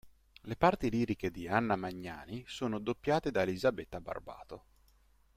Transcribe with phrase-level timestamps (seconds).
[0.41, 4.65] Le parti liriche di Anna Magnani sono doppiate da Elisabetta Barbato.